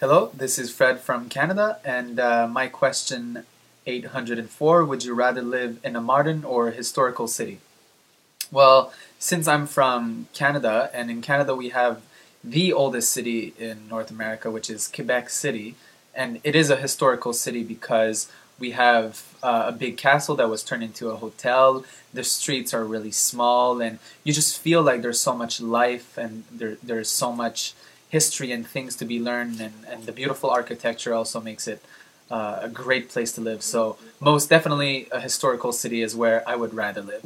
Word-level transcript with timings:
Hello, 0.00 0.30
this 0.32 0.60
is 0.60 0.70
Fred 0.70 1.00
from 1.00 1.28
Canada, 1.28 1.80
and 1.84 2.20
uh, 2.20 2.46
my 2.46 2.68
question 2.68 3.44
804 3.84 4.84
Would 4.84 5.02
you 5.02 5.12
rather 5.12 5.42
live 5.42 5.80
in 5.82 5.96
a 5.96 6.00
modern 6.00 6.44
or 6.44 6.70
historical 6.70 7.26
city? 7.26 7.58
Well, 8.52 8.92
since 9.18 9.48
I'm 9.48 9.66
from 9.66 10.28
Canada, 10.32 10.88
and 10.94 11.10
in 11.10 11.20
Canada 11.20 11.56
we 11.56 11.70
have 11.70 12.02
the 12.44 12.72
oldest 12.72 13.10
city 13.10 13.54
in 13.58 13.88
North 13.88 14.12
America, 14.12 14.52
which 14.52 14.70
is 14.70 14.86
Quebec 14.86 15.30
City, 15.30 15.74
and 16.14 16.40
it 16.44 16.54
is 16.54 16.70
a 16.70 16.76
historical 16.76 17.32
city 17.32 17.64
because 17.64 18.30
we 18.60 18.70
have 18.70 19.24
uh, 19.42 19.64
a 19.66 19.72
big 19.72 19.96
castle 19.96 20.36
that 20.36 20.48
was 20.48 20.62
turned 20.62 20.84
into 20.84 21.10
a 21.10 21.16
hotel. 21.16 21.84
The 22.14 22.22
streets 22.22 22.72
are 22.72 22.84
really 22.84 23.10
small, 23.10 23.80
and 23.80 23.98
you 24.22 24.32
just 24.32 24.60
feel 24.60 24.80
like 24.80 25.02
there's 25.02 25.20
so 25.20 25.34
much 25.34 25.60
life 25.60 26.16
and 26.16 26.44
there, 26.52 26.76
there's 26.84 27.08
so 27.10 27.32
much 27.32 27.74
history 28.08 28.52
and 28.52 28.66
things 28.66 28.96
to 28.96 29.04
be 29.04 29.20
learned, 29.20 29.60
and, 29.60 29.74
and 29.88 30.04
the 30.04 30.12
beautiful 30.12 30.50
architecture 30.50 31.14
also 31.14 31.40
makes 31.40 31.68
it 31.68 31.82
uh, 32.30 32.60
a 32.62 32.68
great 32.68 33.08
place 33.08 33.32
to 33.32 33.40
live. 33.40 33.62
So, 33.62 33.96
most 34.20 34.48
definitely, 34.48 35.08
a 35.12 35.20
historical 35.20 35.72
city 35.72 36.02
is 36.02 36.14
where 36.16 36.46
I 36.48 36.56
would 36.56 36.74
rather 36.74 37.00
live. 37.00 37.24